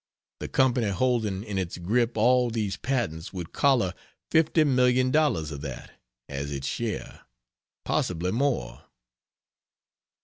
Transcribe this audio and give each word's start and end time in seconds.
The 0.39 0.47
Company 0.47 0.89
holding 0.89 1.43
in 1.43 1.59
its 1.59 1.77
grip 1.77 2.17
all 2.17 2.49
these 2.49 2.75
patents 2.75 3.31
would 3.33 3.53
collar 3.53 3.93
$50,000,000 4.31 5.51
of 5.51 5.61
that, 5.61 5.91
as 6.27 6.51
its 6.51 6.65
share. 6.65 7.21
Possibly 7.85 8.31
more. 8.31 8.85